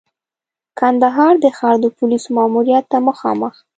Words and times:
کندهار 0.79 1.33
د 1.43 1.45
ښار 1.57 1.75
د 1.81 1.85
پولیسو 1.97 2.29
ماموریت 2.37 2.85
ته 2.91 2.97
مخامخ. 3.07 3.55